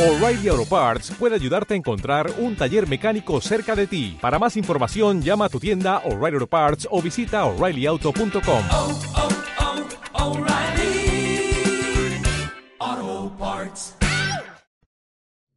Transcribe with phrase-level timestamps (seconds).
[0.00, 4.16] O'Reilly Auto Parts puede ayudarte a encontrar un taller mecánico cerca de ti.
[4.18, 8.62] Para más información, llama a tu tienda O'Reilly Auto Parts o visita oreillyauto.com.
[8.72, 8.98] oh,
[12.80, 13.94] oh, Parts.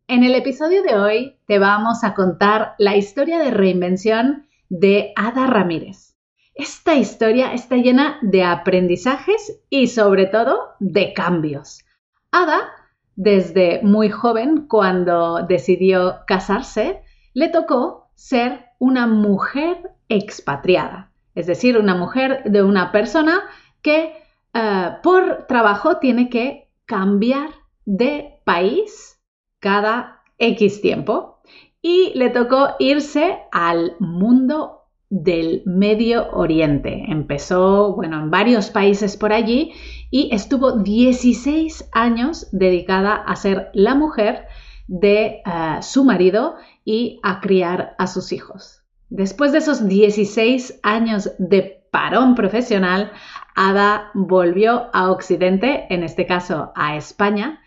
[0.09, 5.47] En el episodio de hoy te vamos a contar la historia de reinvención de Ada
[5.47, 6.17] Ramírez.
[6.53, 11.85] Esta historia está llena de aprendizajes y sobre todo de cambios.
[12.29, 12.82] Ada
[13.15, 17.01] desde muy joven, cuando decidió casarse,
[17.33, 23.41] le tocó ser una mujer expatriada, es decir, una mujer de una persona
[23.81, 24.13] que
[24.53, 27.49] uh, por trabajo tiene que cambiar
[27.85, 29.19] de país
[29.59, 31.39] cada X tiempo
[31.81, 37.03] y le tocó irse al mundo del Medio Oriente.
[37.07, 39.73] Empezó, bueno, en varios países por allí
[40.13, 44.45] y estuvo 16 años dedicada a ser la mujer
[44.85, 46.55] de uh, su marido
[46.85, 48.83] y a criar a sus hijos.
[49.09, 53.11] Después de esos 16 años de parón profesional,
[53.55, 57.63] Ada volvió a Occidente, en este caso a España,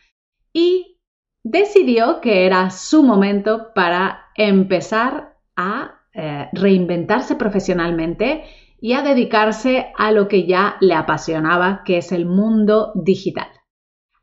[0.53, 1.01] y
[1.43, 8.45] decidió que era su momento para empezar a eh, reinventarse profesionalmente
[8.87, 13.49] y a dedicarse a lo que ya le apasionaba, que es el mundo digital.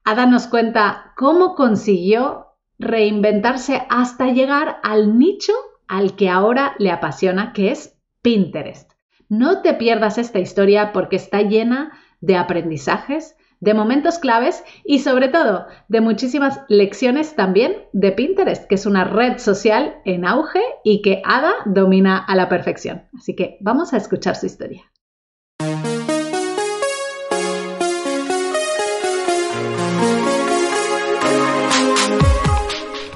[0.06, 2.46] Ada nos cuenta cómo consiguió
[2.80, 5.52] reinventarse hasta llegar al nicho
[5.90, 8.90] al que ahora le apasiona, que es Pinterest.
[9.28, 15.30] No te pierdas esta historia porque está llena de aprendizajes, de momentos claves y sobre
[15.30, 21.02] todo de muchísimas lecciones también de Pinterest, que es una red social en auge y
[21.02, 23.04] que Ada domina a la perfección.
[23.18, 24.84] Así que vamos a escuchar su historia.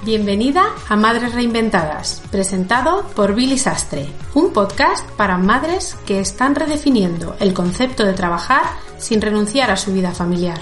[0.05, 7.35] Bienvenida a Madres Reinventadas, presentado por Billy Sastre, un podcast para madres que están redefiniendo
[7.41, 8.63] el concepto de trabajar
[8.97, 10.59] sin renunciar a su vida familiar.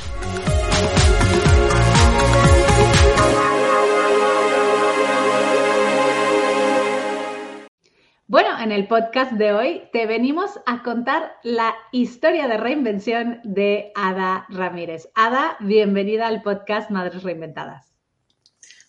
[8.28, 13.92] Bueno, en el podcast de hoy te venimos a contar la historia de reinvención de
[13.96, 15.10] Ada Ramírez.
[15.14, 17.94] Ada, bienvenida al podcast Madres Reinventadas.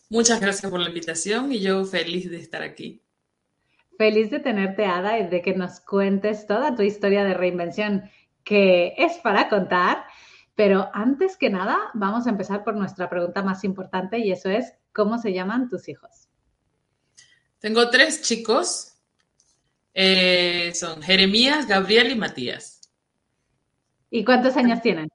[0.09, 3.03] Muchas gracias por la invitación y yo feliz de estar aquí.
[3.99, 8.11] Feliz de tenerte, Ada, y de que nos cuentes toda tu historia de reinvención,
[8.47, 10.05] que es para contar.
[10.55, 14.73] Pero antes que nada, vamos a empezar por nuestra pregunta más importante y eso es,
[14.95, 16.31] ¿cómo se llaman tus hijos?
[17.59, 18.95] Tengo tres chicos.
[19.93, 22.81] Eh, son Jeremías, Gabriel y Matías.
[24.09, 25.09] ¿Y cuántos años tienen?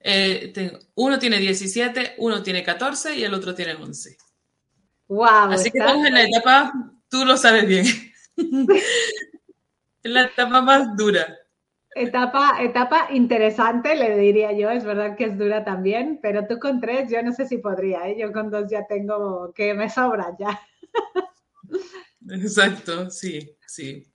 [0.00, 4.16] Eh, tengo, uno tiene 17, uno tiene 14 y el otro tiene 11.
[5.08, 6.72] Wow, Así que estamos en la etapa,
[7.08, 7.86] tú lo sabes bien,
[8.36, 11.26] en la etapa más dura.
[11.94, 16.80] Etapa, etapa interesante, le diría yo, es verdad que es dura también, pero tú con
[16.80, 18.16] tres yo no sé si podría, ¿eh?
[18.18, 20.60] yo con dos ya tengo que me sobra ya.
[22.30, 24.06] Exacto, sí, sí.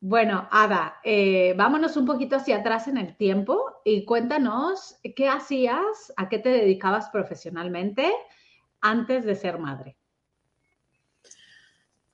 [0.00, 6.12] Bueno, Ada, eh, vámonos un poquito hacia atrás en el tiempo y cuéntanos qué hacías,
[6.16, 8.12] a qué te dedicabas profesionalmente
[8.82, 9.96] antes de ser madre.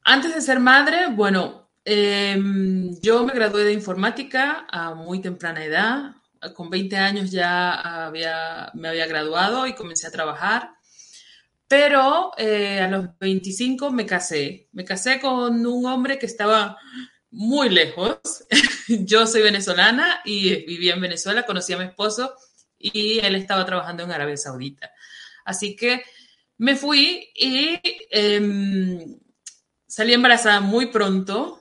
[0.05, 2.39] Antes de ser madre, bueno, eh,
[3.03, 6.15] yo me gradué de informática a muy temprana edad.
[6.55, 10.71] Con 20 años ya había, me había graduado y comencé a trabajar.
[11.69, 14.69] Pero eh, a los 25 me casé.
[14.73, 16.77] Me casé con un hombre que estaba
[17.31, 18.19] muy lejos.
[18.89, 22.35] Yo soy venezolana y vivía en Venezuela, conocí a mi esposo
[22.79, 24.91] y él estaba trabajando en Arabia Saudita.
[25.45, 26.03] Así que
[26.59, 27.79] me fui y
[28.11, 29.07] eh,
[29.87, 31.60] salí embarazada muy pronto.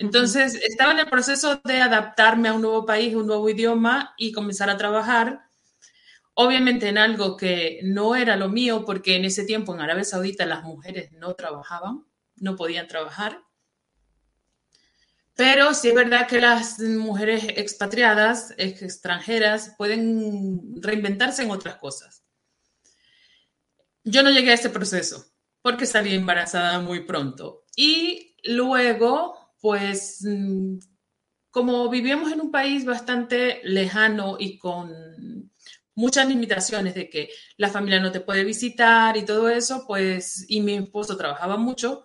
[0.00, 4.32] Entonces estaba en el proceso de adaptarme a un nuevo país, un nuevo idioma y
[4.32, 5.42] comenzar a trabajar.
[6.32, 10.46] Obviamente en algo que no era lo mío, porque en ese tiempo en Arabia Saudita
[10.46, 12.06] las mujeres no trabajaban,
[12.36, 13.42] no podían trabajar.
[15.34, 22.24] Pero sí es verdad que las mujeres expatriadas, extranjeras, pueden reinventarse en otras cosas.
[24.02, 25.26] Yo no llegué a ese proceso
[25.60, 27.66] porque salí embarazada muy pronto.
[27.76, 30.26] Y luego, pues,
[31.50, 35.50] como vivíamos en un país bastante lejano y con
[35.94, 40.60] muchas limitaciones de que la familia no te puede visitar y todo eso, pues, y
[40.60, 42.04] mi esposo trabajaba mucho,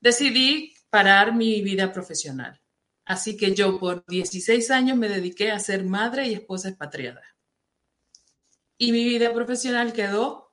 [0.00, 2.60] decidí parar mi vida profesional.
[3.04, 7.22] Así que yo por 16 años me dediqué a ser madre y esposa expatriada.
[8.78, 10.50] Y mi vida profesional quedó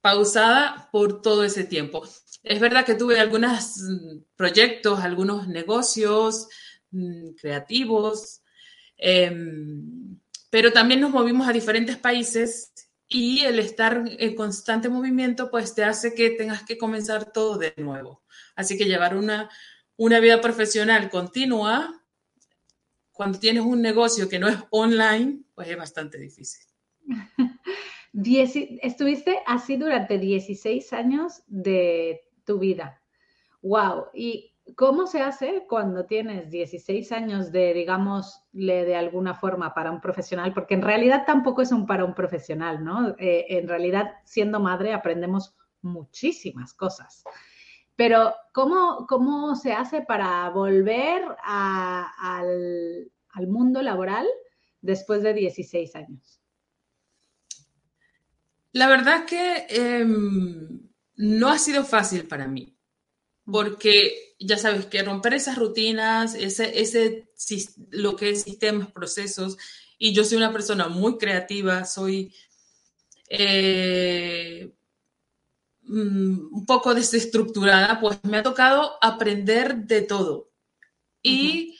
[0.00, 2.06] pausada por todo ese tiempo.
[2.48, 6.48] Es verdad que tuve algunos mm, proyectos, algunos negocios
[6.90, 8.40] mm, creativos,
[8.96, 10.18] em,
[10.48, 12.72] pero también nos movimos a diferentes países
[13.06, 17.74] y el estar en constante movimiento pues te hace que tengas que comenzar todo de
[17.76, 18.22] nuevo.
[18.56, 19.50] Así que llevar una,
[19.96, 22.02] una vida profesional continua
[23.12, 26.64] cuando tienes un negocio que no es online, pues es bastante difícil.
[28.82, 33.00] estuviste así durante 16 años de tu vida.
[33.60, 34.06] Wow.
[34.14, 40.00] ¿Y cómo se hace cuando tienes 16 años de, digamos, de alguna forma para un
[40.00, 40.54] profesional?
[40.54, 43.14] Porque en realidad tampoco es un para un profesional, ¿no?
[43.18, 47.22] Eh, en realidad, siendo madre, aprendemos muchísimas cosas.
[47.94, 54.26] Pero, ¿cómo, cómo se hace para volver al, al mundo laboral
[54.80, 56.40] después de 16 años?
[58.72, 60.87] La verdad que em,
[61.18, 62.76] no ha sido fácil para mí,
[63.44, 67.28] porque ya sabes que romper esas rutinas, ese, ese,
[67.90, 69.58] lo que es sistemas, procesos,
[69.98, 72.32] y yo soy una persona muy creativa, soy
[73.28, 74.72] eh,
[75.82, 80.52] mm, un poco desestructurada, pues me ha tocado aprender de todo.
[81.20, 81.76] Y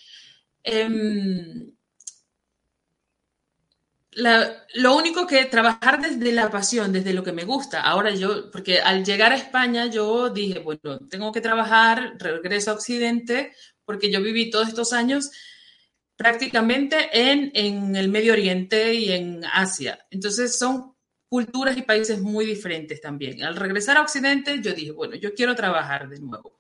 [4.75, 7.82] lo único que trabajar desde la pasión, desde lo que me gusta.
[7.82, 12.75] Ahora yo, porque al llegar a España yo dije, bueno, tengo que trabajar, regreso a
[12.75, 13.53] Occidente,
[13.85, 15.31] porque yo viví todos estos años
[16.17, 20.05] prácticamente en, en el Medio Oriente y en Asia.
[20.11, 20.94] Entonces son
[21.29, 23.44] culturas y países muy diferentes también.
[23.44, 26.59] Al regresar a Occidente yo dije, bueno, yo quiero trabajar de nuevo.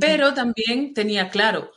[0.00, 1.70] Pero también tenía claro,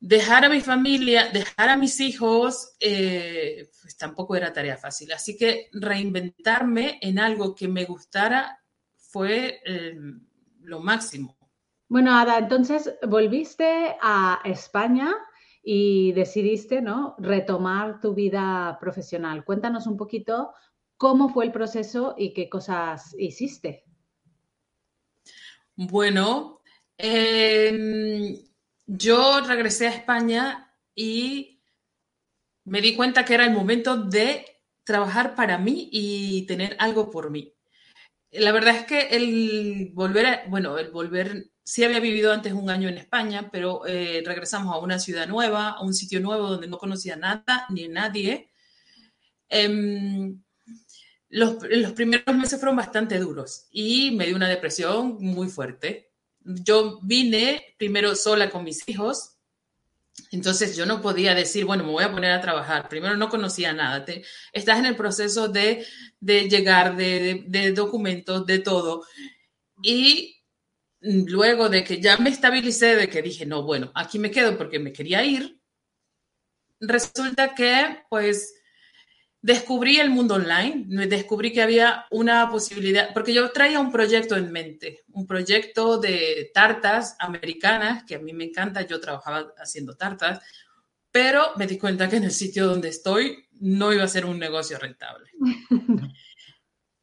[0.00, 5.12] dejar a mi familia, dejar a mis hijos, eh, pues tampoco era tarea fácil.
[5.12, 8.62] Así que reinventarme en algo que me gustara
[8.96, 9.96] fue eh,
[10.62, 11.36] lo máximo.
[11.88, 15.14] Bueno, Ada, entonces volviste a España
[15.62, 17.14] y decidiste, ¿no?
[17.18, 19.44] Retomar tu vida profesional.
[19.44, 20.52] Cuéntanos un poquito
[20.96, 23.84] cómo fue el proceso y qué cosas hiciste.
[25.74, 26.60] Bueno,
[26.98, 28.47] eh,
[28.88, 31.60] yo regresé a España y
[32.64, 34.46] me di cuenta que era el momento de
[34.82, 37.54] trabajar para mí y tener algo por mí.
[38.30, 42.88] La verdad es que el volver, bueno, el volver, sí había vivido antes un año
[42.88, 46.78] en España, pero eh, regresamos a una ciudad nueva, a un sitio nuevo donde no
[46.78, 48.50] conocía nada ni nadie.
[49.50, 50.42] Em,
[51.28, 56.07] los primeros meses fueron bastante duros y me dio una depresión muy fuerte
[56.48, 59.38] yo vine primero sola con mis hijos,
[60.30, 62.88] entonces yo no podía decir, bueno, me voy a poner a trabajar.
[62.88, 64.04] Primero no conocía nada.
[64.52, 65.86] estás en el proceso de,
[66.20, 69.04] llegar, de, documentos, de todo.
[69.82, 70.42] Y
[71.00, 74.78] luego de que ya me estabilicé, de que dije, no, bueno, aquí me quedo porque
[74.78, 75.60] me quería ir,
[76.80, 78.54] resulta que pues
[79.40, 84.50] descubrí el mundo online, descubrí que había una posibilidad, porque yo traía un proyecto en
[84.50, 90.40] mente, un proyecto de tartas americanas, que a mí me encanta, yo trabajaba haciendo tartas,
[91.10, 94.38] pero me di cuenta que en el sitio donde estoy no iba a ser un
[94.38, 95.30] negocio rentable.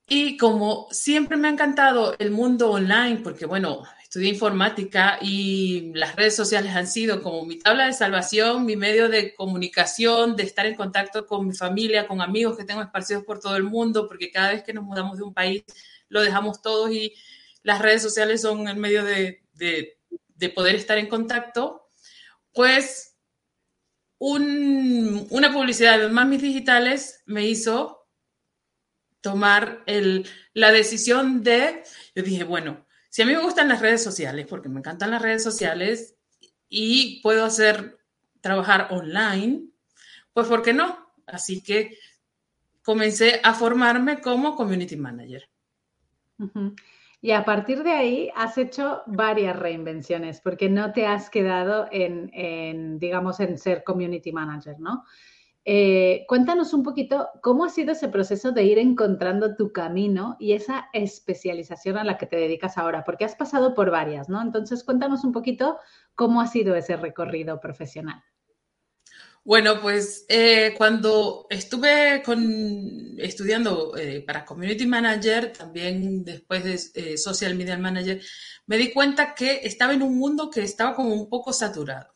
[0.08, 3.84] Y como siempre me ha encantado el mundo online, porque bueno,
[4.16, 9.10] estudié informática y las redes sociales han sido como mi tabla de salvación, mi medio
[9.10, 13.42] de comunicación, de estar en contacto con mi familia, con amigos que tengo esparcidos por
[13.42, 15.66] todo el mundo, porque cada vez que nos mudamos de un país
[16.08, 17.14] lo dejamos todos y
[17.62, 21.90] las redes sociales son el medio de, de, poder estar en contacto,
[22.54, 23.18] pues
[24.18, 28.08] una publicidad de Mamis Digitales me hizo
[29.20, 31.84] tomar el, la decisión de,
[32.16, 35.22] yo dije, bueno, si a mí me gustan las redes sociales, porque me encantan las
[35.22, 36.18] redes sociales
[36.68, 37.98] y puedo hacer
[38.42, 39.70] trabajar online,
[40.34, 41.14] pues ¿por qué no?
[41.26, 41.98] Así que
[42.84, 45.50] comencé a formarme como community manager.
[47.22, 52.30] Y a partir de ahí has hecho varias reinvenciones, porque no te has quedado en,
[52.34, 55.06] en digamos, en ser community manager, ¿no?
[55.68, 60.54] Eh, cuéntanos un poquito cómo ha sido ese proceso de ir encontrando tu camino y
[60.54, 64.40] esa especialización a la que te dedicas ahora, porque has pasado por varias, ¿no?
[64.44, 65.80] Entonces, cuéntanos un poquito
[66.14, 68.24] cómo ha sido ese recorrido profesional.
[69.44, 72.22] Bueno, pues eh, cuando estuve
[73.18, 78.22] estudiando eh, para Community Manager, también después de Social Media Manager,
[78.68, 82.14] me di cuenta que estaba en un mundo que estaba como un poco saturado.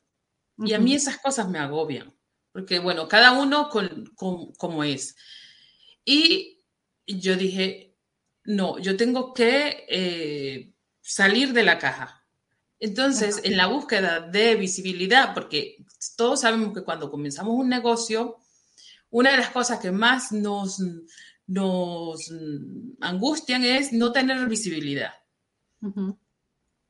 [0.57, 2.18] Y a mí esas cosas me agobian
[2.51, 5.15] porque bueno, cada uno con, como es.
[6.03, 6.63] Y
[7.05, 7.95] yo dije,
[8.43, 12.25] no, yo tengo que eh, salir de la caja.
[12.79, 18.37] Entonces, en la búsqueda de visibilidad, porque todos sabemos que cuando comenzamos un negocio,
[19.09, 20.81] una de las cosas que más nos,
[21.45, 22.31] nos
[23.01, 25.13] angustian es no tener visibilidad.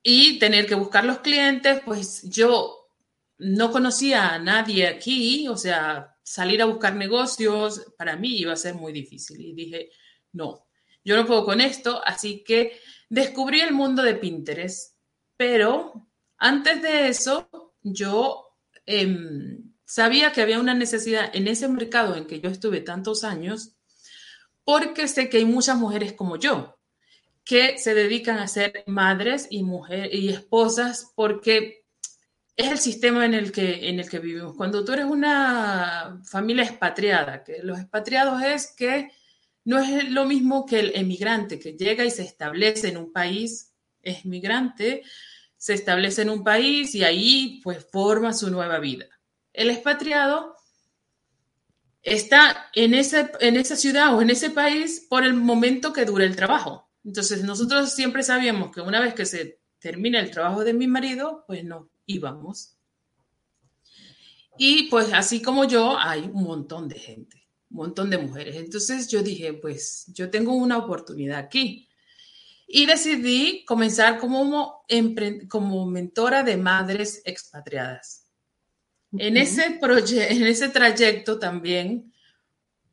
[0.04, 2.79] Y tener que buscar los clientes, pues yo
[3.40, 8.58] no conocía a nadie aquí, o sea, salir a buscar negocios para mí iba a
[8.58, 9.40] ser muy difícil.
[9.42, 9.90] Y dije,
[10.34, 10.68] no,
[11.04, 12.80] yo no puedo con esto, así que
[13.10, 14.96] descubrí el mundo de Pinterest.
[15.38, 17.50] Pero antes de eso,
[17.82, 23.24] yo em, sabía que había una necesidad en ese mercado en que yo estuve tantos
[23.24, 23.76] años,
[24.66, 26.80] porque sé que hay muchas mujeres como yo
[27.50, 31.79] que se dedican a ser madres y mujeres y esposas porque
[32.60, 34.54] es el sistema en el, que, en el que vivimos.
[34.54, 39.12] Cuando tú eres una familia expatriada, que los expatriados es que
[39.64, 43.72] no es lo mismo que el emigrante que llega y se establece en un país,
[44.02, 45.04] es migrante,
[45.56, 49.06] se establece en un país y ahí pues forma su nueva vida.
[49.54, 50.54] El expatriado
[52.02, 56.26] está en, ese, en esa ciudad o en ese país por el momento que dure
[56.26, 56.90] el trabajo.
[57.06, 61.46] Entonces nosotros siempre sabíamos que una vez que se termina el trabajo de mi marido,
[61.48, 62.76] pues no íbamos.
[64.58, 68.58] Y pues así como yo, hay un montón de gente, un montón de mujeres.
[68.58, 71.88] Entonces yo dije, pues yo tengo una oportunidad aquí.
[72.68, 74.84] Y decidí comenzar como,
[75.48, 78.26] como mentora de madres expatriadas.
[79.14, 82.14] En, ese en ese trayecto también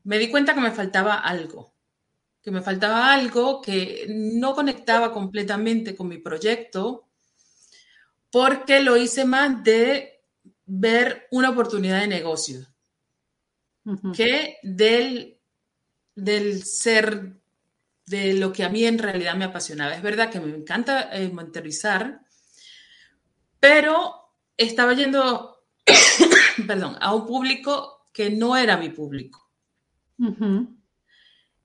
[0.04, 1.74] me di cuenta que me faltaba algo,
[2.42, 7.05] que me faltaba algo que no conectaba completamente con mi proyecto,
[8.36, 10.20] porque lo hice más de
[10.66, 12.66] ver una oportunidad de negocio
[14.14, 15.40] que del,
[16.14, 17.40] del ser
[18.04, 19.94] de lo que a mí en realidad me apasionaba.
[19.94, 22.20] Es verdad que me encanta eh, monitorizar,
[23.58, 24.14] pero
[24.58, 25.56] estaba yendo
[26.66, 29.50] perdón, a un público que no era mi público.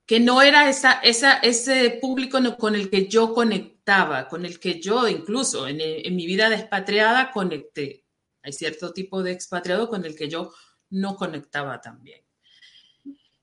[0.06, 5.08] Que no era esa, ese público con el que yo conectaba, con el que yo
[5.08, 8.04] incluso en, en mi vida de expatriada conecté.
[8.42, 10.52] Hay cierto tipo de expatriado con el que yo
[10.90, 12.20] no conectaba también.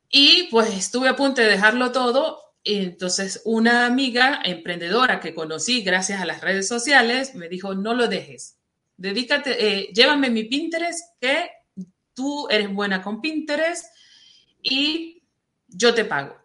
[0.10, 2.42] Y pues estuve a punto de dejarlo todo.
[2.64, 8.08] Entonces una amiga emprendedora que conocí gracias a las redes sociales me dijo, no lo
[8.08, 8.60] dejes
[9.00, 11.50] dedícate, eh, llévame mi Pinterest, que
[12.14, 13.86] tú eres buena con Pinterest
[14.62, 15.24] y
[15.68, 16.36] yo te pago.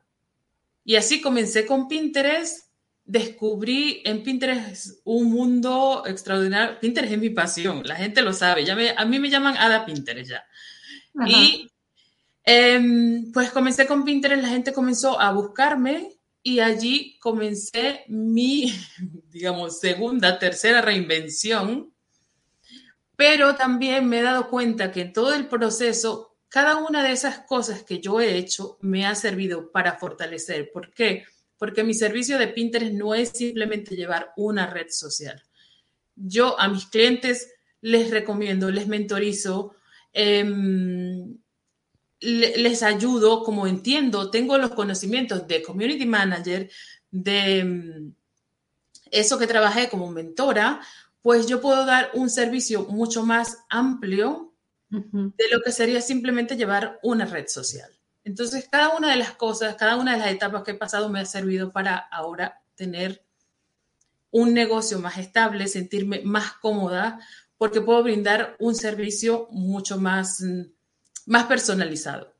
[0.84, 2.68] Y así comencé con Pinterest,
[3.04, 6.78] descubrí en Pinterest un mundo extraordinario.
[6.80, 10.30] Pinterest es mi pasión, la gente lo sabe, ya a mí me llaman Ada Pinterest
[10.30, 10.44] ya.
[11.26, 11.70] Y
[12.44, 16.10] em, pues comencé con Pinterest, la gente comenzó a buscarme
[16.42, 18.72] y allí comencé mi,
[19.30, 21.94] digamos, segunda, tercera reinvención
[23.16, 27.40] pero también me he dado cuenta que en todo el proceso, cada una de esas
[27.40, 30.70] cosas que yo he hecho me ha servido para fortalecer.
[30.70, 31.24] ¿Por qué?
[31.58, 35.42] Porque mi servicio de Pinterest no es simplemente llevar una red social.
[36.14, 39.74] Yo a mis clientes les recomiendo, les mentorizo,
[40.12, 41.38] em,
[42.20, 46.70] les ayudo como entiendo, tengo los conocimientos de community manager,
[47.10, 48.14] de em,
[49.10, 50.80] eso que trabajé como mentora,
[51.20, 54.53] pues yo puedo dar un servicio mucho más amplio
[55.36, 57.90] de lo que sería simplemente llevar una red social.
[58.24, 61.20] Entonces, cada una de las cosas, cada una de las etapas que he pasado me
[61.20, 63.24] ha servido para ahora tener
[64.30, 67.20] un negocio más estable, sentirme más cómoda,
[67.58, 70.42] porque puedo brindar un servicio mucho más,
[71.26, 72.34] más personalizado.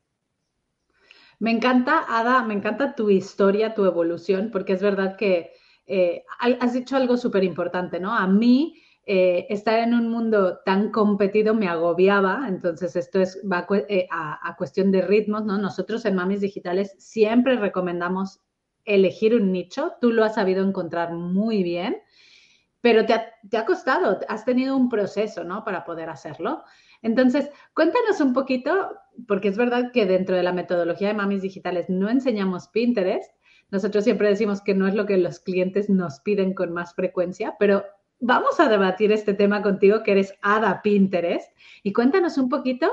[1.39, 5.51] Me encanta, Ada, me encanta tu historia, tu evolución, porque es verdad que
[5.85, 8.13] eh, has dicho algo súper importante, ¿no?
[8.13, 13.67] A mí eh, estar en un mundo tan competido me agobiaba, entonces esto es, va
[13.87, 15.59] eh, a, cuestión de ritmos, ¿no?
[15.59, 18.41] Nosotros en Mamis Digitales siempre recomendamos
[18.83, 21.97] elegir un nicho, tú lo has sabido encontrar muy bien,
[22.81, 25.63] pero te ha, te ha costado, has tenido un proceso, ¿no?
[25.63, 26.63] Para poder hacerlo.
[27.03, 28.89] Entonces, cuéntanos un poquito,
[29.27, 33.31] porque es verdad que dentro de la metodología de Mamis Digitales no enseñamos Pinterest,
[33.69, 37.55] nosotros siempre decimos que no es lo que los clientes nos piden con más frecuencia,
[37.59, 37.83] pero
[38.19, 41.51] vamos a debatir este tema contigo, que eres Ada Pinterest,
[41.83, 42.91] y cuéntanos un poquito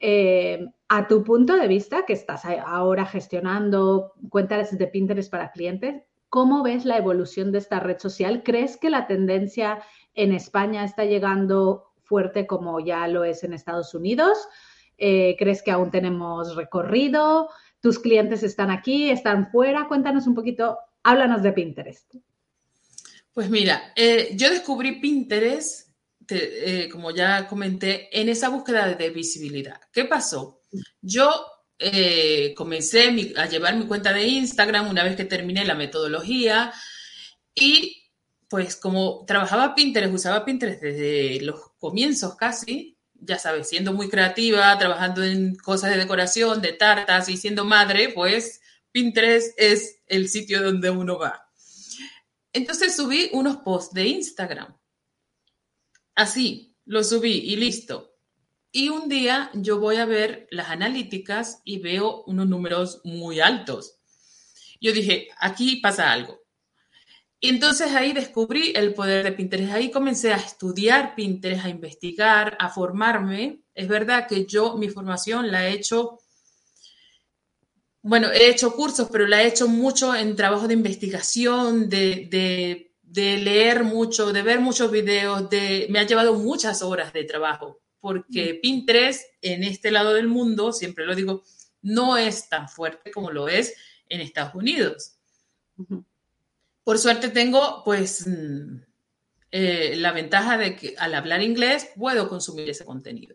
[0.00, 6.02] eh, a tu punto de vista, que estás ahora gestionando cuentas de Pinterest para clientes,
[6.28, 8.42] ¿cómo ves la evolución de esta red social?
[8.44, 9.82] ¿Crees que la tendencia
[10.14, 14.48] en España está llegando fuerte como ya lo es en Estados Unidos?
[14.98, 17.48] Eh, ¿Crees que aún tenemos recorrido?
[17.80, 19.88] ¿Tus clientes están aquí, están fuera?
[19.88, 22.14] Cuéntanos un poquito Háblanos de Pinterest.
[23.36, 25.90] Pues mira, eh, yo descubrí Pinterest,
[26.26, 29.78] te- eh, como ya comenté, en esa búsqueda de visibilidad.
[29.92, 30.62] ¿Qué pasó?
[31.02, 31.28] Yo
[31.78, 36.72] eh, comencé mi- a llevar mi cuenta de Instagram una vez que terminé la metodología
[37.54, 38.04] y
[38.48, 44.78] pues como trabajaba Pinterest, usaba Pinterest desde los comienzos casi, ya sabes, siendo muy creativa,
[44.78, 48.62] trabajando en cosas de decoración, de tartas y siendo madre, pues
[48.92, 51.45] Pinterest es el sitio donde uno va.
[52.56, 54.74] Entonces subí unos posts de Instagram.
[56.14, 58.14] Así, lo subí y listo.
[58.72, 63.98] Y un día yo voy a ver las analíticas y veo unos números muy altos.
[64.80, 66.40] Yo dije, aquí pasa algo.
[67.40, 69.72] Y entonces ahí descubrí el poder de Pinterest.
[69.72, 73.60] Ahí comencé a estudiar Pinterest, a investigar, a formarme.
[73.74, 76.20] Es verdad que yo mi formación la he hecho,
[78.06, 82.94] bueno, he hecho cursos, pero la he hecho mucho en trabajo de investigación, de, de,
[83.02, 87.80] de leer mucho, de ver muchos videos, de, me ha llevado muchas horas de trabajo,
[87.98, 91.42] porque Pinterest en este lado del mundo, siempre lo digo,
[91.82, 93.74] no es tan fuerte como lo es
[94.08, 95.16] en Estados Unidos.
[96.84, 98.82] Por suerte tengo, pues, mm,
[99.50, 103.34] eh, la ventaja de que al hablar inglés puedo consumir ese contenido.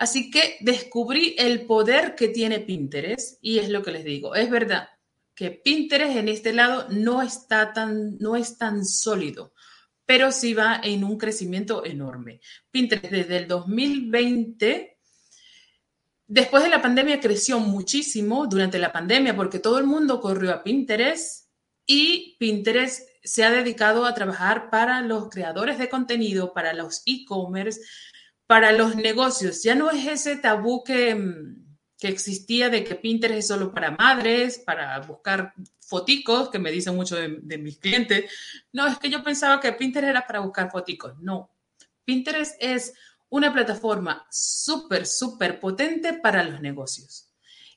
[0.00, 4.34] Así que descubrí el poder que tiene Pinterest y es lo que les digo.
[4.34, 4.88] Es verdad
[5.34, 9.52] que Pinterest en este lado no está tan, no es tan sólido,
[10.06, 12.40] pero sí va en un crecimiento enorme.
[12.70, 14.96] Pinterest desde el 2020
[16.26, 20.62] Después de la pandemia creció muchísimo durante la pandemia porque todo el mundo corrió a
[20.62, 21.50] Pinterest
[21.84, 27.80] y Pinterest se ha dedicado a trabajar para los creadores de contenido, para los e-commerce,
[28.50, 29.62] para los negocios.
[29.62, 33.92] Ya no es ese tabú que, mm, que existía de que Pinterest es solo para
[33.92, 38.28] madres, para buscar foticos, que me dicen mucho de, mis clientes.
[38.72, 41.16] No, es que yo pensaba que Pinterest era para buscar foticos.
[41.20, 41.48] No,
[42.04, 42.92] Pinterest es
[43.28, 47.28] una plataforma súper, súper potente para los negocios.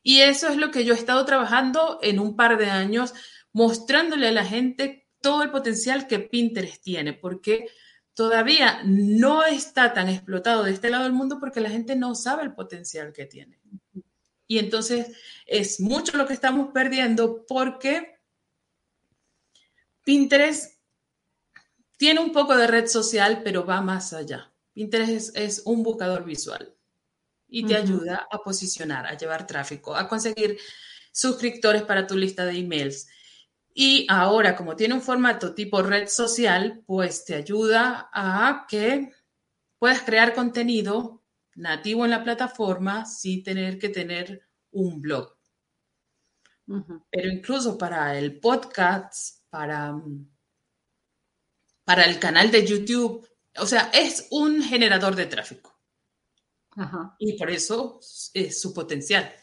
[0.02, 3.14] Y eso es lo que yo he estado trabajando en un par de años,
[3.52, 7.68] mostrándole a la gente todo el potencial que Pinterest tiene, porque
[8.14, 12.44] todavía no está tan explotado de este lado del mundo porque la gente no sabe
[12.44, 13.60] el potencial que tiene.
[14.48, 18.20] Y entonces es mucho lo que estamos perdiendo porque
[20.04, 20.80] Pinterest
[21.98, 24.52] tiene un poco de red social, pero va más allá.
[24.74, 26.76] Pinterest es, es un buscador visual
[27.48, 30.58] y te ayuda a posicionar, a llevar tráfico, a conseguir
[31.12, 33.08] suscriptores para tu lista de emails.
[33.74, 39.12] Y ahora, como tiene un formato tipo red social, pues te ayuda a que
[39.80, 41.24] puedas crear contenido
[41.56, 45.36] nativo en la plataforma sin tener que tener un blog.
[47.12, 49.96] Pero incluso para el podcast, para,
[51.84, 55.78] para el canal de YouTube, o sea, es un generador de tráfico.
[56.72, 57.16] Ajá.
[57.20, 58.00] Y por eso
[58.34, 59.36] es su potencial.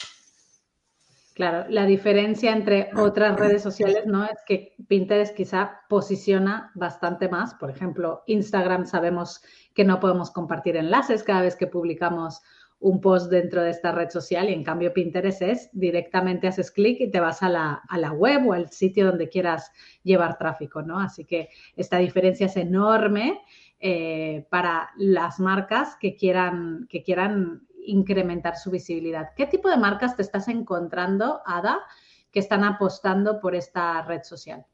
[1.40, 4.24] Claro, la diferencia entre otras redes sociales, ¿no?
[4.24, 7.55] Es que Pinterest quizá posiciona bastante más.
[7.55, 12.42] Por ejemplo, Instagram sabemos que no podemos compartir enlaces cada vez que publicamos
[12.79, 17.00] un post dentro de esta red social y en cambio Pinterest es directamente haces clic
[17.00, 19.72] y te vas a la, a la web o al sitio donde quieras
[20.03, 21.00] llevar tráfico, ¿no?
[21.00, 23.40] Así que esta diferencia es enorme
[23.83, 29.31] eh, para las marcas que quieran, que quieran incrementar su visibilidad.
[29.37, 31.81] ¿Qué tipo de marcas te estás encontrando, Ada,
[32.31, 34.66] que están apostando por esta red social?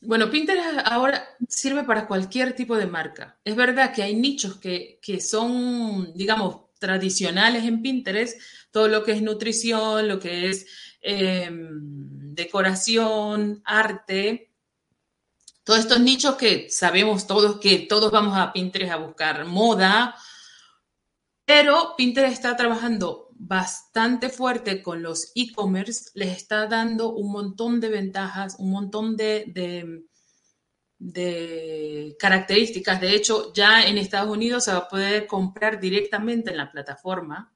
[0.00, 3.38] Bueno, Pinterest ahora sirve para cualquier tipo de marca.
[3.44, 8.40] Es verdad que hay nichos que, que son, digamos, tradicionales en Pinterest,
[8.72, 10.66] todo lo que es nutrición, lo que es
[11.00, 14.52] eh, decoración, arte,
[15.64, 20.16] todos estos nichos que sabemos todos que todos vamos a Pinterest a buscar moda,
[21.44, 27.88] pero Pinterest está trabajando bastante fuerte con los e-commerce, les está dando un montón de
[27.88, 30.04] ventajas, un montón de, de,
[30.98, 33.00] de, características.
[33.00, 37.52] De hecho, ya en Estados Unidos se va a poder comprar directamente en la plataforma.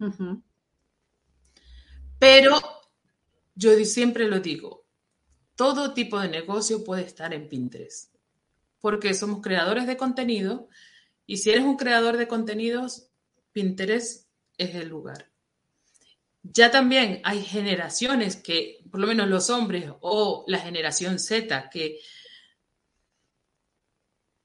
[0.00, 0.42] Uh -huh.
[2.18, 2.60] Pero
[3.54, 4.86] yo siempre lo digo,
[5.54, 8.14] todo tipo de negocio puede estar en Pinterest,
[8.80, 10.68] porque somos creadores de contenido
[11.26, 13.07] y si eres un creador de contenidos,
[13.58, 15.28] Pinterest es el lugar.
[16.44, 21.98] Ya también hay generaciones que, por lo menos los hombres o la generación Z, que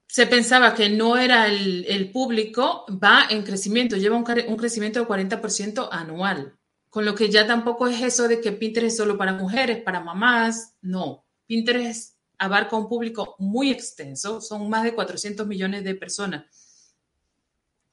[0.07, 5.05] se pensaba que no era el, público, va en crecimiento, lleva un, un crecimiento de
[5.05, 6.57] 40% anual
[6.89, 9.99] con lo que ya tampoco es eso de que Pinterest es solo para mujeres, para
[9.99, 11.23] mamás, no.
[11.45, 16.45] Pinterest abarca un público muy extenso, son más de 400 millones de personas,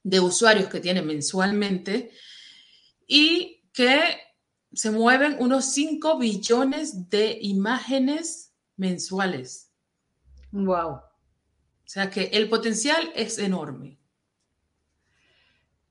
[0.03, 2.11] de usuarios que tiene mensualmente
[3.07, 3.99] y que
[4.73, 9.71] se mueven unos 5 billones de imágenes mensuales.
[10.51, 10.91] Wow.
[10.91, 11.03] O
[11.85, 13.99] sea que el potencial es enorme.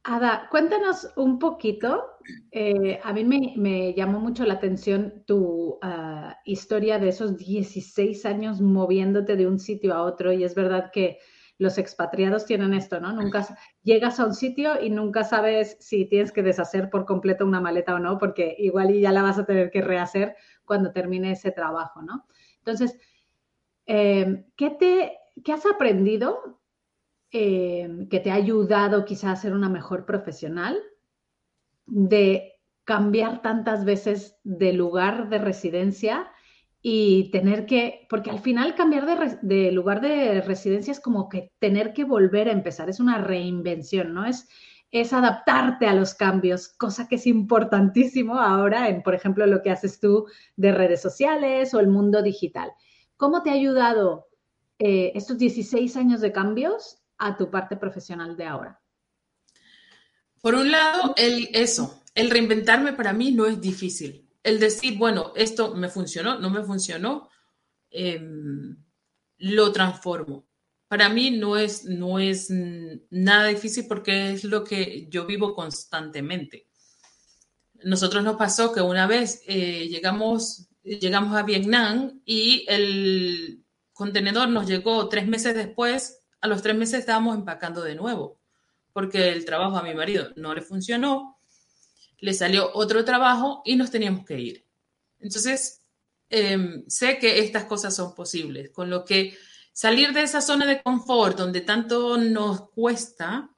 [0.03, 2.05] Ada, cuéntanos un poquito.
[2.53, 8.25] eh, a mí me, me llamó mucho la atención tu ah, historia de esos 16
[8.25, 11.19] años moviéndote de un sitio a otro y es verdad que
[11.61, 13.13] los expatriados tienen esto, ¿no?
[13.13, 13.47] Nunca
[13.83, 17.95] llegas a un sitio y nunca sabes si tienes que deshacer por completo una maleta
[17.95, 22.01] o no, porque igual ya la vas a tener que rehacer cuando termine ese trabajo,
[22.01, 22.27] ¿no?
[22.61, 22.99] Entonces,
[23.85, 26.63] eh, ¿qué te, qué has aprendido
[27.31, 30.81] eh, que te ha ayudado quizá a ser una mejor profesional
[31.85, 36.33] de cambiar tantas veces de lugar de residencia
[36.83, 41.93] y tener que, porque al final cambiar de, lugar de residencia es como que tener
[41.93, 44.25] que volver a empezar, es una reinvención, ¿no?
[44.25, 44.49] Es,
[44.91, 49.71] es adaptarte a los cambios, cosa que es importantísimo ahora en, por ejemplo, lo que
[49.71, 52.73] haces tú de redes sociales o el mundo digital.
[53.17, 54.29] ¿Cómo te ha ayudado
[54.79, 58.81] eh, estos 16 años de cambios a tu parte profesional de ahora?
[60.41, 64.30] Por un lado, el, eso, el reinventarme para mí no es difícil.
[64.43, 67.29] El decir, bueno, esto me funcionó, no me funcionó,
[67.91, 68.77] em,
[69.39, 70.47] lo transformo.
[70.89, 72.49] Para mí no es, no es
[73.11, 76.67] nada difícil porque es lo que yo vivo constantemente.
[77.85, 84.67] Nosotros nos pasó que una vez eh, llegamos, llegamos a Vietnam y el contenedor nos
[84.67, 86.23] llegó tres meses después.
[86.41, 88.41] A los tres meses estábamos empacando de nuevo
[88.93, 91.40] porque el trabajo a mi marido no le funcionó,
[92.21, 94.67] le salió otro trabajo y nos teníamos que ir.
[95.19, 95.83] Entonces,
[96.29, 99.37] eh, sé que estas cosas son posibles, con lo que
[99.73, 103.51] salir de esa zona de confort donde tanto nos cuesta,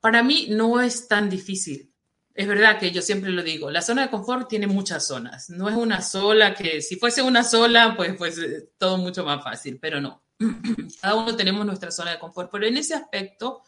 [0.00, 1.92] para mí no es tan difícil.
[2.34, 5.68] Es verdad que yo siempre lo digo, la zona de confort tiene muchas zonas, no
[5.68, 9.78] es una sola que si fuese una sola, pues, pues eh, todo mucho más fácil,
[9.78, 10.22] pero no.
[11.00, 13.62] Cada uno tenemos nuestra zona de confort, pero en ese aspecto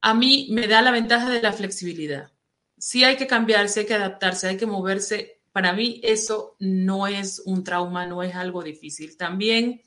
[0.00, 2.30] a mí me da la ventaja de la flexibilidad.
[2.78, 5.40] Si hay que cambiar, si hay que adaptarse, hay que moverse.
[5.52, 9.16] Para mí eso no es un trauma, no es algo difícil.
[9.16, 9.82] También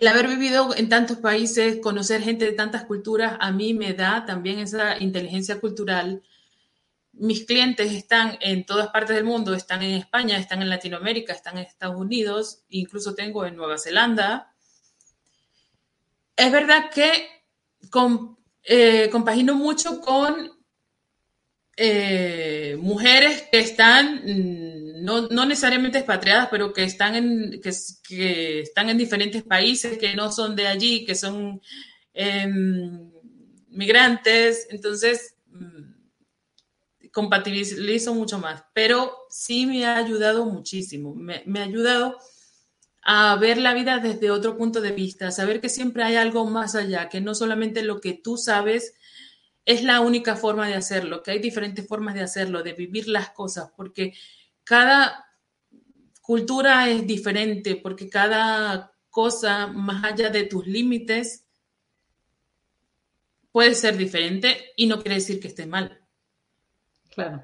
[0.00, 4.24] el haber vivido en tantos países, conocer gente de tantas culturas, a mí me da
[4.24, 6.22] también esa inteligencia cultural.
[7.12, 11.58] Mis clientes están en todas partes del mundo, están en España, están en Latinoamérica, están
[11.58, 14.52] en Estados Unidos, incluso tengo en Nueva Zelanda.
[16.36, 17.28] Es verdad que
[18.64, 20.53] eh, compagino mucho con
[21.76, 28.90] eh, mujeres que están, mm, no, no, necesariamente expatriadas, pero que están, en, que, están
[28.90, 31.60] en diferentes países, que no son de allí, que son
[32.14, 32.46] eh,
[33.68, 34.68] migrantes.
[34.70, 38.64] Entonces, mm, compatibilizo mucho más.
[38.72, 41.14] Pero sí me ha ayudado muchísimo.
[41.14, 42.18] Me, me ha ayudado
[43.04, 46.74] a ver la vida desde otro punto de vista, saber que siempre hay algo más
[46.74, 48.94] allá, que no solamente lo que tú sabes
[49.64, 53.30] es la única forma de hacerlo, que hay diferentes formas de hacerlo, de vivir las
[53.30, 54.12] cosas, porque
[54.62, 55.26] cada
[56.20, 61.46] cultura es diferente, porque cada cosa más allá de tus límites
[63.52, 66.00] puede ser diferente y no quiere decir que esté mal.
[67.10, 67.42] Claro.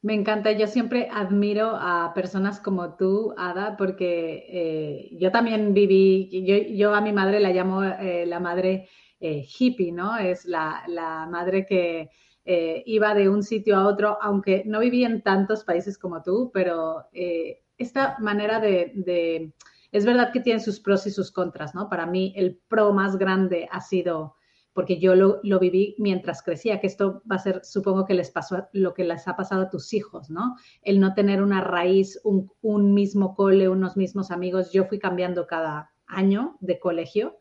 [0.00, 6.28] Me encanta, yo siempre admiro a personas como tú, Ada, porque eh, yo también viví,
[6.44, 8.88] yo, yo, a mi madre la llamo eh, la madre
[9.20, 10.16] eh, hippie, ¿no?
[10.16, 12.10] Es la, la madre que
[12.44, 16.50] eh, iba de un sitio a otro, aunque no viví en tantos países como tú,
[16.52, 19.52] pero eh, esta manera de, de,
[19.92, 21.88] es verdad que tiene sus pros y sus contras, ¿no?
[21.88, 24.34] Para mí el pro más grande ha sido
[24.78, 28.30] porque yo lo, lo, viví mientras crecía, que esto va a ser, supongo que les
[28.30, 30.54] pasó lo que les ha pasado a tus hijos, ¿no?
[30.82, 34.70] El no tener una raíz, un, un mismo cole, unos mismos amigos.
[34.70, 37.38] Yo fui cambiando cada año de colegio,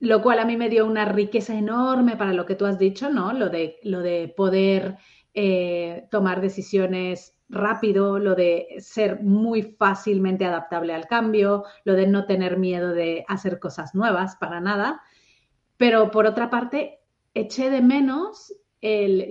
[0.00, 3.10] lo cual a mí me dio una riqueza enorme para lo que tú has dicho,
[3.10, 3.32] ¿no?
[3.32, 4.98] Lo de, lo de poder
[5.34, 12.26] eh, tomar decisiones rápido, lo de ser muy fácilmente adaptable al cambio, lo de no
[12.26, 15.00] tener miedo de hacer cosas nuevas para nada.
[15.76, 17.00] Pero por otra parte,
[17.34, 18.54] eché de menos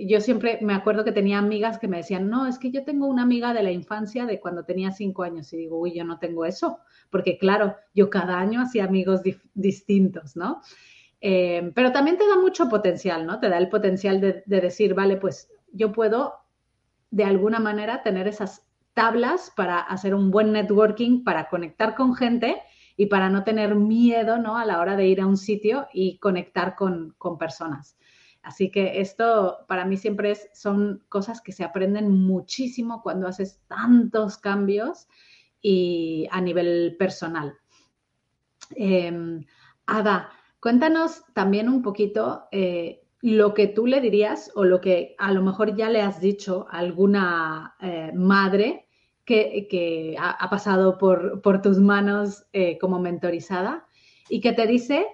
[0.06, 3.06] yo siempre me acuerdo que tenía amigas que me decían, no, es que yo tengo
[3.06, 6.18] una amiga de la infancia de cuando tenía cinco años y digo, uy, yo no
[6.18, 6.78] tengo eso,
[7.10, 9.20] porque claro, yo cada año hacía amigos
[9.54, 10.62] distintos, ¿no?
[11.20, 13.40] Eh, pero también te da mucho potencial, ¿no?
[13.40, 16.34] Te da el potencial de, de decir, vale, pues yo puedo
[17.10, 22.62] de alguna manera tener esas tablas para hacer un buen networking, para conectar con gente
[22.96, 24.56] y para no tener miedo ¿no?
[24.56, 27.96] a la hora de ir a un sitio y conectar con, con personas.
[28.46, 33.60] Así que esto para mí siempre es, son cosas que se aprenden muchísimo cuando haces
[33.66, 35.08] tantos cambios
[35.60, 37.54] y a nivel personal.
[38.76, 39.40] Eh,
[39.86, 40.30] Ada,
[40.60, 45.42] cuéntanos también un poquito eh, lo que tú le dirías o lo que a lo
[45.42, 48.86] mejor ya le has dicho a alguna eh, madre
[49.24, 53.86] que, ha, pasado por, tus manos eh, como mentorizada
[54.28, 55.04] y que te dice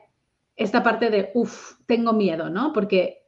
[0.55, 2.75] esta parte de, uff, tengo miedo, ¿no?
[2.75, 3.22] Porque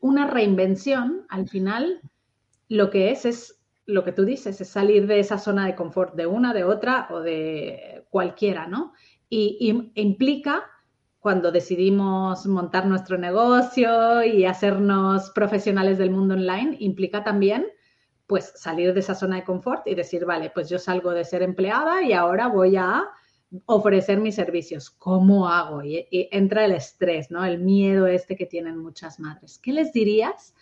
[0.00, 2.00] una reinvención, al final,
[2.68, 6.14] lo que es es lo que tú dices, es salir de esa zona de confort
[6.14, 8.92] de una, de otra o de cualquiera, ¿no?
[9.28, 10.64] Y, y implica
[11.20, 17.66] cuando decidimos montar nuestro negocio y hacernos profesionales del mundo online, implica también
[18.26, 21.42] pues salir de esa zona de confort y decir, vale, pues yo salgo de ser
[21.42, 23.04] empleada y ahora voy a
[23.66, 24.90] ofrecer mis servicios.
[24.90, 25.82] ¿Cómo hago?
[25.82, 27.44] Y, entra el estrés, ¿no?
[27.44, 29.58] El miedo este que tienen muchas madres.
[29.58, 30.54] ¿Qué les dirías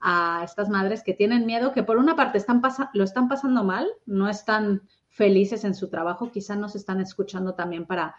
[0.00, 2.60] a estas madres que tienen miedo, que por una parte están
[2.94, 7.86] lo están pasando mal, no están felices en su trabajo, quizás nos están escuchando también
[7.86, 8.16] para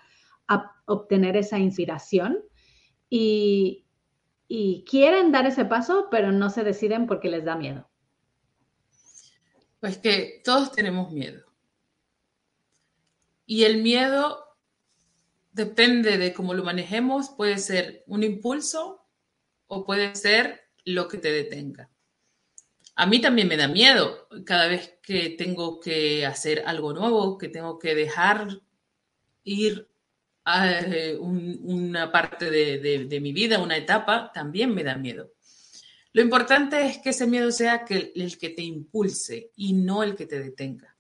[0.86, 2.40] obtener esa inspiración
[3.10, 3.86] y,
[4.48, 7.90] y quieren dar ese paso, pero no se deciden porque les da miedo?
[9.80, 11.44] Pues que todos tenemos miedo.
[13.46, 14.44] Y el miedo
[15.52, 19.06] depende de cómo lo manejemos, puede ser un impulso
[19.68, 21.90] o puede ser lo que te detenga.
[22.96, 27.50] A mí también me da miedo cada vez que tengo que hacer algo nuevo, que
[27.50, 28.62] tengo que dejar
[29.44, 29.90] ir
[30.46, 35.34] a eh, una parte de, de mi vida, una etapa, también me da miedo.
[36.12, 40.28] Lo importante es que ese miedo sea el que te impulse y no el que
[40.28, 40.96] te detenga.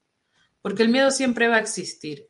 [0.62, 2.29] Porque el miedo siempre va a existir.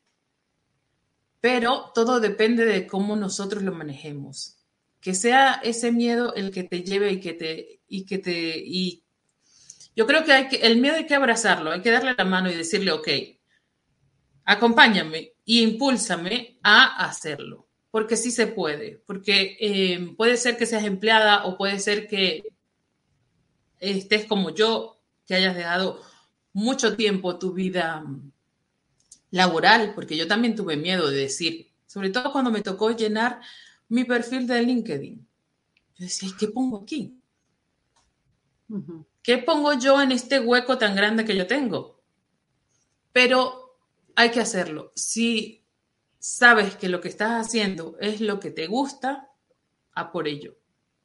[1.44, 4.64] Pero todo depende de cómo nosotros lo manejemos.
[5.02, 9.04] Que sea ese miedo el que te lleve y que te y que te y
[9.94, 12.56] yo creo que hay el miedo hay que abrazarlo, hay que darle la mano y
[12.56, 13.10] decirle, ok,
[14.46, 20.86] acompáñame y impúlsame a hacerlo, porque sí se puede, porque eh, puede ser que seas
[20.86, 22.44] empleada o puede ser que
[23.82, 26.02] estés como yo, que hayas dejado
[26.54, 28.02] mucho tiempo tu vida
[29.34, 33.42] laboral, porque yo también tuve miedo de decir, sobre todo cuando me tocó llenar
[33.90, 35.28] mi perfil de LinkedIn.
[35.96, 37.20] Yo decía, ¿qué pongo aquí?
[39.24, 42.00] ¿Qué pongo yo en este hueco tan grande que yo tengo?
[43.12, 43.76] Pero
[44.16, 44.92] hay que hacerlo.
[44.96, 45.66] Si
[46.20, 49.32] sabes que lo que estás haciendo es lo que te gusta,
[49.96, 50.60] a por ello.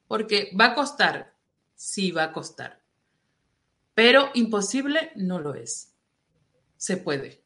[0.07, 1.35] Porque va a costar,
[1.73, 2.83] sí va a costar.
[3.95, 5.95] Pero imposible no lo es.
[6.77, 7.38] Se puede.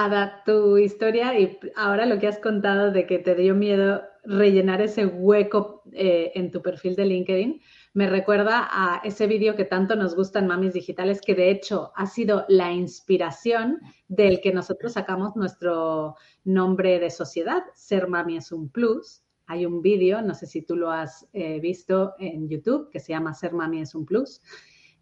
[0.00, 4.80] Ada, tu historia y ahora lo que has contado de que te dio miedo rellenar
[4.80, 7.60] ese hueco eh, en tu perfil de LinkedIn,
[7.94, 11.90] me recuerda a ese vídeo que tanto nos gusta en Mamis Digitales, que de hecho
[11.96, 18.52] ha sido la inspiración del que nosotros sacamos nuestro nombre de sociedad, Ser Mami es
[18.52, 22.88] un Plus, hay un vídeo, no sé si tú lo has eh, visto en YouTube,
[22.92, 24.42] que se llama Ser Mami es un Plus,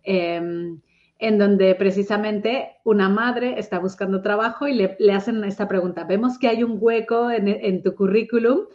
[0.04, 0.80] em,
[1.18, 6.04] en donde precisamente una madre está buscando trabajo y le, hacen esta pregunta.
[6.04, 8.66] Vemos que hay un hueco en, tu currículum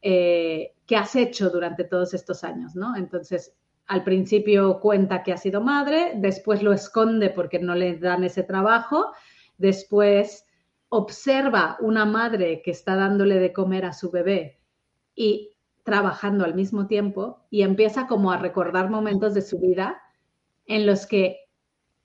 [0.00, 2.96] eh, que has hecho durante todos estos años, ¿no?
[2.96, 3.54] Entonces,
[3.86, 8.44] al principio cuenta que ha sido madre, después lo esconde porque no le dan ese
[8.44, 9.12] trabajo,
[9.58, 10.46] después
[10.88, 14.58] observa una madre que está dándole de comer a su bebé
[15.14, 15.50] y
[15.84, 20.00] trabajando al mismo tiempo y empieza como a recordar momentos de su vida
[20.66, 21.39] en los que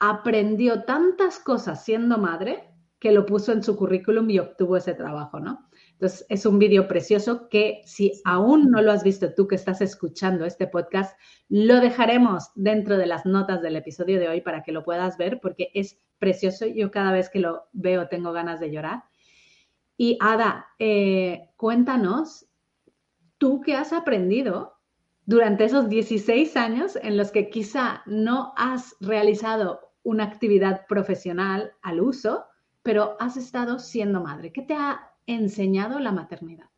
[0.10, 5.39] aprendió tantas cosas siendo madre que lo puso en su currículum y obtuvo ese trabajo,
[5.39, 5.70] ¿no?
[5.91, 9.82] Entonces, es un vídeo precioso que si aún no lo has visto tú que estás
[9.82, 11.18] escuchando este podcast,
[11.50, 15.39] lo dejaremos dentro de las notas del episodio de hoy para que lo puedas ver
[15.39, 16.65] porque es precioso.
[16.65, 19.04] Yo cada vez que lo veo tengo ganas de llorar.
[19.98, 22.48] Y Ada, eh, cuéntanos
[23.38, 24.74] tú qué has aprendido
[25.26, 32.00] durante esos 16 años en los que quizá no has realizado una actividad profesional al
[32.00, 32.46] uso,
[32.84, 34.54] pero has estado siendo madre.
[34.54, 36.70] ¿Qué te ha enseñado la maternidad?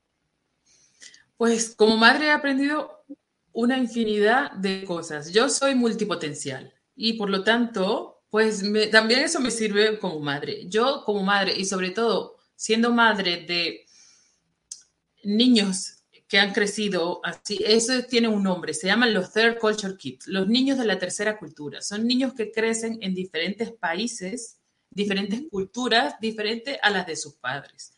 [1.35, 3.03] Pues como madre he aprendido
[3.51, 5.31] una infinidad de cosas.
[5.31, 10.67] Yo soy multipotencial y por lo tanto, pues también eso me sirve como madre.
[10.69, 13.85] Yo como madre y sobre todo siendo madre de
[15.25, 15.96] niños
[16.27, 20.47] que han crecido así, eso tiene un nombre, se llaman los Third Culture Kids, los
[20.47, 21.81] niños de la tercera cultura.
[21.81, 24.59] Son niños que crecen en diferentes países,
[24.89, 27.93] diferentes culturas, diferentes a las de sus padres.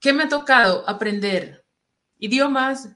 [0.00, 1.64] ¿Qué me ha tocado aprender?
[2.18, 2.88] Idiomas,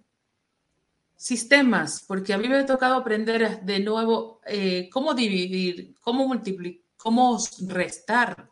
[1.15, 6.87] sistemas, porque a mí me ha tocado aprender de nuevo eh, cómo dividir, cómo multiplicar,
[6.97, 8.51] cómo restar.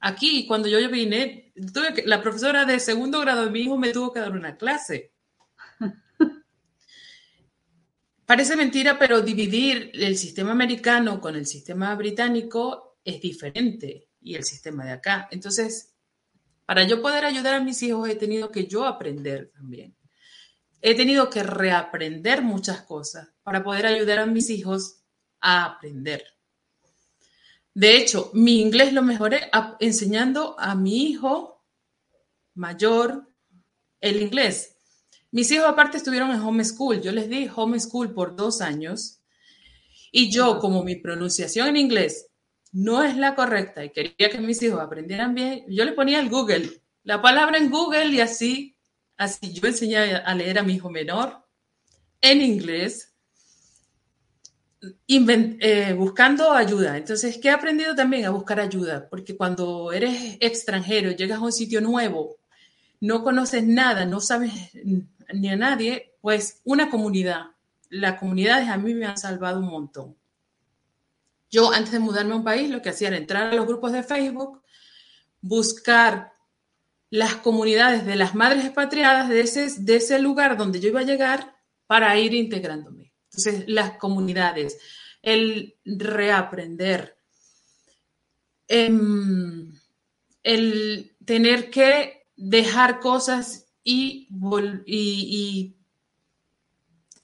[0.00, 3.92] Aquí, cuando yo vine, tuve que, la profesora de segundo grado de mi hijo me
[3.92, 5.12] tuvo que dar una clase.
[8.24, 14.44] Parece mentira, pero dividir el sistema americano con el sistema británico es diferente y el
[14.44, 15.28] sistema de acá.
[15.30, 15.94] Entonces,
[16.64, 19.94] para yo poder ayudar a mis hijos he tenido que yo aprender también.
[20.80, 25.02] He tenido que reaprender muchas cosas para poder ayudar a mis hijos
[25.40, 26.24] a aprender.
[27.74, 31.64] De hecho, mi inglés lo mejoré enseñando a mi hijo
[32.54, 33.28] mayor
[34.00, 34.76] el inglés.
[35.30, 37.00] Mis hijos aparte estuvieron en homeschool.
[37.00, 39.20] Yo les di homeschool por dos años.
[40.10, 42.26] Y yo, como mi pronunciación en inglés
[42.72, 46.28] no es la correcta y quería que mis hijos aprendieran bien, yo le ponía el
[46.28, 48.76] Google, la palabra en Google y así,
[49.16, 51.44] así yo enseñé a leer a mi hijo menor
[52.20, 53.09] en inglés
[55.06, 56.96] eh, buscando ayuda.
[56.96, 58.24] Entonces, ¿qué he aprendido también?
[58.24, 62.36] A buscar ayuda, porque cuando eres extranjero, llegas a un sitio nuevo,
[63.00, 64.52] no conoces nada, no sabes
[65.32, 67.46] ni a nadie, pues una comunidad.
[67.88, 70.16] Las comunidades a mí me han salvado un montón.
[71.50, 73.92] Yo antes de mudarme a un país, lo que hacía era entrar a los grupos
[73.92, 74.62] de Facebook,
[75.40, 76.32] buscar
[77.10, 81.04] las comunidades de las madres expatriadas de ese, de ese lugar donde yo iba a
[81.04, 81.56] llegar
[81.88, 82.99] para ir integrándome.
[83.30, 84.78] Entonces, las comunidades,
[85.22, 87.16] el reaprender,
[88.66, 89.72] em,
[90.42, 94.28] el tener que dejar cosas y,
[94.84, 95.76] y,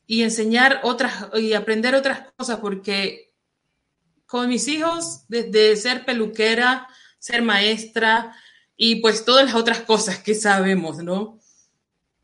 [0.07, 3.35] y, enseñar otras y aprender otras cosas, porque
[4.27, 6.89] con mis hijos, desde ser peluquera,
[7.19, 8.37] ser maestra
[8.77, 11.41] y pues todas las otras cosas que sabemos, ¿no?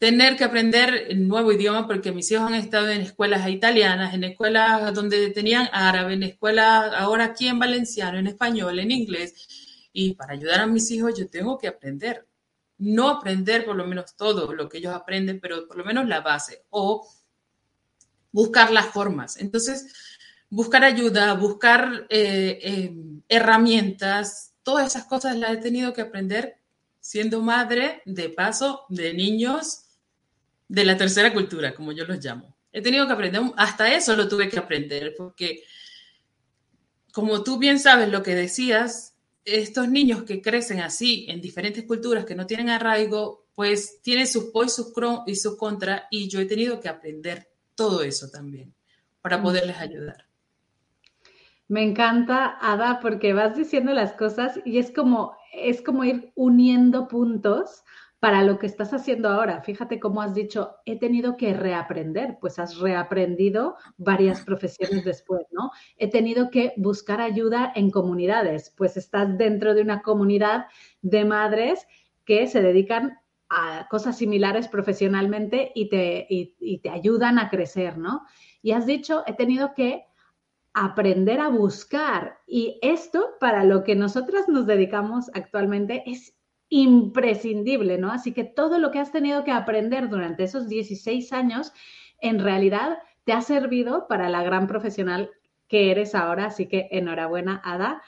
[0.02, 4.24] Tener que aprender el nuevo idioma porque mis hijos han estado en escuelas italianas, en
[4.24, 9.86] escuelas donde tenían árabe, en escuelas ahora aquí en valenciano, en español, en inglés.
[9.92, 12.26] Y para ayudar a mis hijos yo tengo que aprender.
[12.78, 16.20] No aprender por lo menos todo lo que ellos aprenden, pero por lo menos la
[16.20, 17.08] base o
[18.32, 19.36] buscar las formas.
[19.36, 19.86] Entonces,
[20.50, 22.92] buscar ayuda, buscar eh, eh,
[23.28, 26.56] herramientas, todas esas cosas las he tenido que aprender
[26.98, 29.81] siendo madre de paso de niños
[30.72, 32.56] de la tercera cultura, como yo los llamo.
[32.72, 35.64] He tenido que aprender, hasta eso lo tuve que aprender, porque
[37.12, 42.24] como tú bien sabes lo que decías, estos niños que crecen así en diferentes culturas
[42.24, 44.92] que no tienen arraigo, pues tienen sus pros y sus,
[45.26, 48.72] y sus contras, y yo he tenido que aprender todo eso también
[49.20, 49.42] para mm.
[49.42, 50.26] poderles ayudar.
[51.68, 57.08] Me encanta, Ada, porque vas diciendo las cosas y es como, es como ir uniendo
[57.08, 57.84] puntos
[58.22, 59.62] para lo que estás haciendo ahora.
[59.62, 65.72] Fíjate cómo has dicho, he tenido que reaprender, pues has reaprendido varias profesiones después, ¿no?
[65.96, 70.66] He tenido que buscar ayuda en comunidades, pues estás dentro de una comunidad
[71.00, 71.84] de madres
[72.24, 78.22] que se dedican a cosas similares profesionalmente y te, y te ayudan a crecer, ¿no?
[78.62, 80.04] Y has dicho, he tenido que
[80.74, 82.38] aprender a buscar.
[82.46, 86.36] Y esto, para lo que nosotras nos dedicamos actualmente, es
[86.72, 88.10] imprescindible, ¿no?
[88.10, 91.70] Así que todo lo que has tenido que aprender durante esos 16 años,
[92.18, 95.30] en realidad te ha servido para la gran profesional
[95.68, 96.46] que eres ahora.
[96.46, 98.02] Así que enhorabuena, Ada.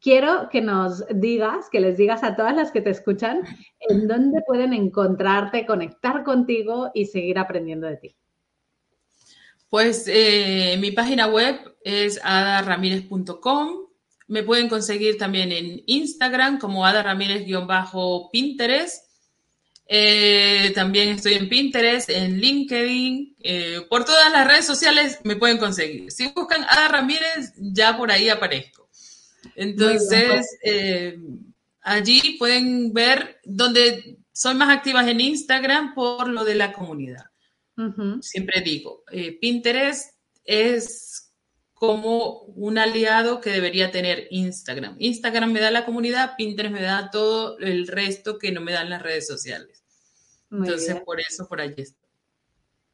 [0.00, 3.42] Quiero que nos digas, que les digas a todas las que te escuchan,
[3.78, 8.16] en dónde pueden encontrarte, conectar contigo y seguir aprendiendo de ti.
[9.70, 13.91] Pues eh, mi página web es adaramírez.com
[14.32, 19.04] me pueden conseguir también en Instagram como Ada Ramírez-Pinterest.
[19.86, 25.58] Eh, también estoy en Pinterest, en LinkedIn, eh, por todas las redes sociales me pueden
[25.58, 26.10] conseguir.
[26.10, 28.88] Si buscan Ada Ramírez, ya por ahí aparezco.
[29.54, 31.18] Entonces, eh,
[31.82, 37.26] allí pueden ver donde soy más activas en Instagram por lo de la comunidad.
[38.22, 39.04] Siempre digo,
[39.42, 41.11] Pinterest es
[41.82, 44.94] como un aliado que debería tener Instagram.
[45.00, 48.88] Instagram me da la comunidad, Pinterest me da todo el resto que no me dan
[48.88, 49.84] las redes sociales.
[50.48, 52.06] Entonces, por eso, por allí está.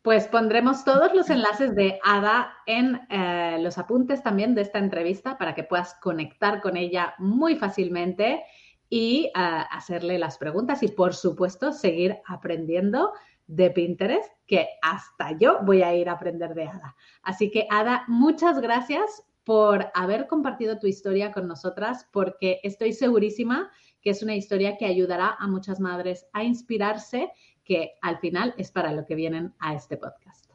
[0.01, 5.37] Pues pondremos todos los enlaces de Ada en eh, los apuntes también de esta entrevista
[5.37, 8.43] para que puedas conectar con ella muy fácilmente
[8.89, 13.13] y eh, hacerle las preguntas y, por supuesto, seguir aprendiendo
[13.49, 16.95] de Pinterest que hasta yo voy a ir a aprender de Ada.
[17.23, 23.71] Así que Ada, muchas gracias por haber compartido tu historia con nosotras, porque estoy segurísima
[24.01, 27.33] que es una historia que ayudará a muchas madres a inspirarse,
[27.65, 30.49] que al final es para lo que vienen a este podcast.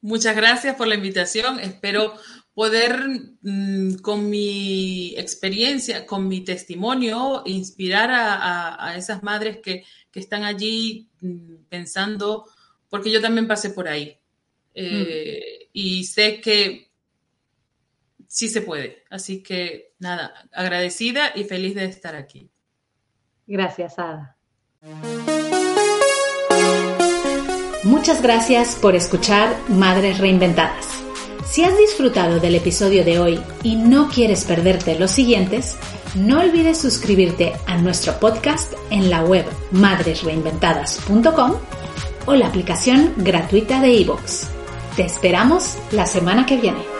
[0.00, 1.60] Muchas gracias por la invitación.
[1.60, 2.14] Espero
[2.54, 3.00] poder,
[3.42, 9.84] mm, con mi experiencia, con mi testimonio, inspirar a, esas madres que,
[10.14, 12.44] están allí mm, pensando,
[12.90, 14.18] porque yo también pasé por ahí.
[14.74, 16.90] Eh, y sé que
[18.28, 19.04] sí se puede.
[19.10, 22.50] Así que nada, agradecida y feliz de estar aquí.
[23.46, 24.36] Gracias, Ada.
[27.84, 31.01] Muchas gracias por escuchar Madres Reinventadas.
[31.44, 35.76] Si has disfrutado del episodio de hoy y no quieres perderte los siguientes,
[36.14, 41.54] no olvides suscribirte a nuestro podcast en la web madresreinventadas.com
[42.26, 44.46] o la aplicación gratuita de iVoox.
[44.96, 46.91] Te esperamos la semana que viene.